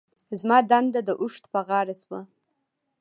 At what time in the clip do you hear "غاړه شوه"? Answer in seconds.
1.67-2.21